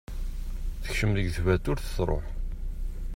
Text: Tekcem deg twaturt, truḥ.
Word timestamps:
Tekcem 0.83 1.11
deg 1.17 1.27
twaturt, 1.35 1.91
truḥ. 1.95 2.25